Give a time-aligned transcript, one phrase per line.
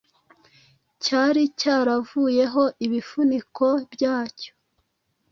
[1.03, 4.51] cyari cyaravuyeho ibifuniko byacyo